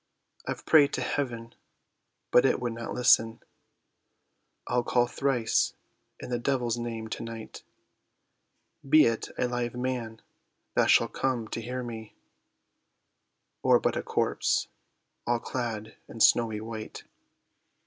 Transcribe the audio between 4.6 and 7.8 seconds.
I'll call thrice in the devil's name to night,